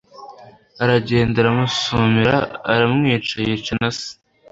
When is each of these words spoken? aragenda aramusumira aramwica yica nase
aragenda 0.83 1.35
aramusumira 1.41 2.35
aramwica 2.73 3.35
yica 3.45 3.73
nase 3.79 4.09